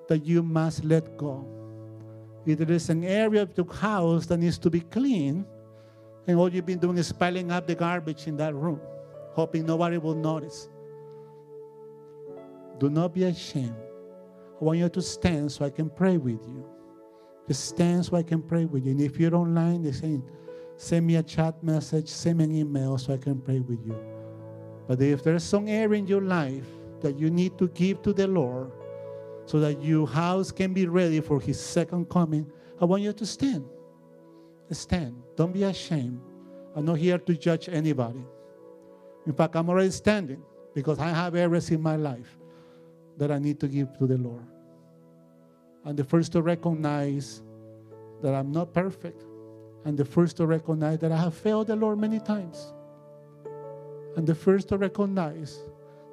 [0.08, 1.61] that you must let go,
[2.46, 5.46] if there is an area of the house that needs to be clean,
[6.28, 8.80] and all you've been doing is piling up the garbage in that room,
[9.34, 10.70] hoping nobody will notice.
[12.80, 13.76] Do not be ashamed.
[14.60, 16.68] I want you to stand so I can pray with you.
[17.48, 18.92] Just stand so I can pray with you.
[18.92, 20.20] And if you're online, they say,
[20.78, 23.98] send me a chat message, send me an email so I can pray with you.
[24.88, 26.66] But if there's some area in your life
[27.02, 28.72] that you need to give to the Lord
[29.52, 32.50] so that your house can be ready for His second coming,
[32.80, 33.66] I want you to stand.
[34.72, 35.22] Stand.
[35.36, 36.22] Don't be ashamed.
[36.74, 38.24] I'm not here to judge anybody.
[39.28, 40.42] In fact, I'm already standing
[40.74, 42.40] because I have areas in my life
[43.18, 44.48] that I need to give to the Lord.
[45.84, 47.42] I'm the first to recognize
[48.22, 49.26] that I'm not perfect.
[49.84, 52.72] I'm the first to recognize that I have failed the Lord many times.
[54.16, 55.60] I'm the first to recognize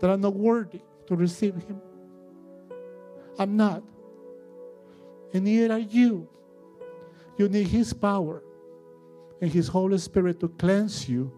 [0.01, 1.81] that I'm not worthy to receive Him.
[3.39, 3.83] I'm not.
[5.33, 6.29] And neither are you.
[7.37, 8.43] You need His power
[9.41, 11.33] and His Holy Spirit to cleanse you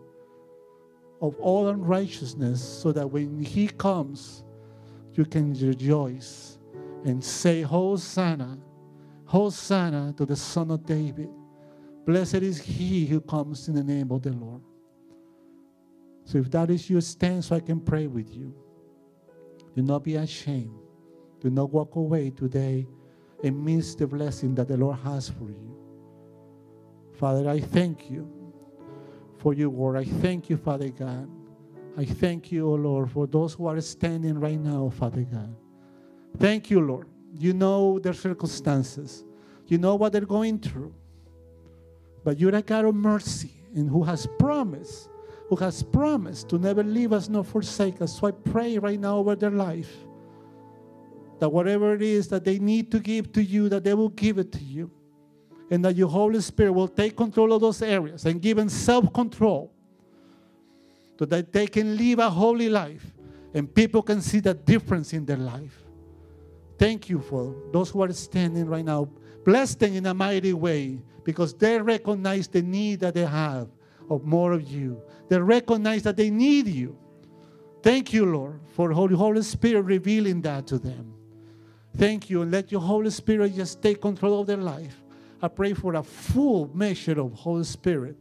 [1.20, 4.42] of all unrighteousness so that when He comes,
[5.14, 6.58] you can rejoice
[7.04, 8.58] and say, Hosanna,
[9.26, 11.28] Hosanna to the Son of David.
[12.06, 14.62] Blessed is He who comes in the name of the Lord.
[16.24, 18.54] So if that is your stand, so I can pray with you.
[19.74, 20.79] Do not be ashamed.
[21.40, 22.86] Do not walk away today
[23.42, 25.76] and miss the blessing that the Lord has for you.
[27.14, 28.30] Father, I thank you
[29.38, 29.96] for your word.
[29.96, 31.28] I thank you, Father God.
[31.96, 35.54] I thank you, O Lord, for those who are standing right now, Father God.
[36.38, 37.08] Thank you, Lord.
[37.38, 39.24] You know their circumstances,
[39.66, 40.94] you know what they're going through.
[42.22, 45.08] But you're a God of mercy and who has promised,
[45.48, 48.18] who has promised to never leave us nor forsake us.
[48.18, 49.90] So I pray right now over their life
[51.40, 54.38] that whatever it is that they need to give to you, that they will give
[54.38, 54.90] it to you.
[55.70, 59.12] And that your Holy Spirit will take control of those areas and give them self
[59.12, 59.72] control
[61.18, 63.04] so that they can live a holy life
[63.54, 65.84] and people can see the difference in their life.
[66.78, 69.08] Thank you for those who are standing right now.
[69.44, 73.68] Bless them in a mighty way because they recognize the need that they have
[74.08, 75.00] of more of you.
[75.28, 76.98] They recognize that they need you.
[77.82, 81.14] Thank you, Lord, for Holy Holy Spirit revealing that to them.
[81.96, 85.02] Thank you, and let your Holy Spirit just take control of their life.
[85.42, 88.16] I pray for a full measure of Holy Spirit.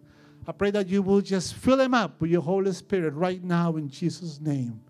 [0.48, 3.76] I pray that you will just fill them up with your Holy Spirit right now
[3.76, 4.82] in Jesus' name.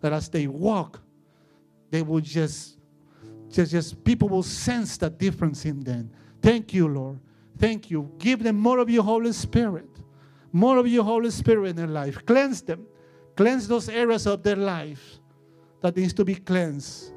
[0.00, 1.00] That as they walk,
[1.90, 2.78] they will just,
[3.50, 6.10] just, just people will sense the difference in them.
[6.42, 7.18] Thank you, Lord.
[7.58, 8.10] Thank you.
[8.18, 9.88] Give them more of your Holy Spirit.
[10.52, 12.24] More of your Holy Spirit in their life.
[12.24, 12.86] Cleanse them.
[13.36, 15.20] Cleanse those areas of their life
[15.80, 17.12] that needs to be cleansed.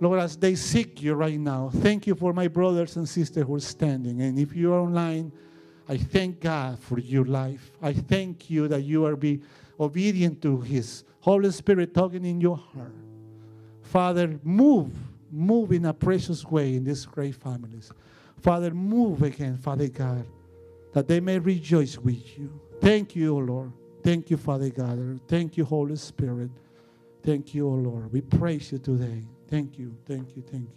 [0.00, 3.54] Lord, as they seek you right now, thank you for my brothers and sisters who
[3.54, 4.20] are standing.
[4.22, 5.32] And if you are online,
[5.88, 7.70] I thank God for your life.
[7.80, 9.40] I thank you that you are be
[9.78, 12.94] obedient to His Holy Spirit talking in your heart.
[13.82, 14.92] Father, move,
[15.30, 17.92] move in a precious way in these great families.
[18.40, 20.26] Father, move again, Father God,
[20.92, 22.52] that they may rejoice with you.
[22.80, 23.72] Thank you, O Lord.
[24.02, 25.20] Thank you, Father God.
[25.28, 26.50] Thank you, Holy Spirit.
[27.22, 28.12] Thank you, O Lord.
[28.12, 29.24] We praise you today.
[29.54, 30.76] Thank you, thank you, thank you.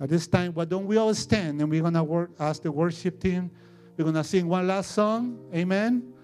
[0.00, 2.72] At this time, why don't we all stand and we're going to work, ask the
[2.72, 3.50] worship team.
[3.98, 5.38] We're going to sing one last song.
[5.54, 6.14] Amen.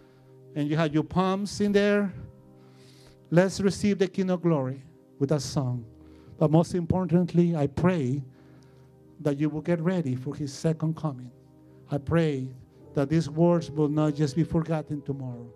[0.55, 2.11] And you have your palms in there.
[3.31, 4.83] Let's receive the King of Glory
[5.19, 5.85] with that song.
[6.39, 8.23] But most importantly, I pray
[9.21, 11.31] that you will get ready for his second coming.
[11.91, 12.49] I pray
[12.95, 15.53] that these words will not just be forgotten tomorrow,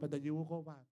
[0.00, 0.82] but that you will go back.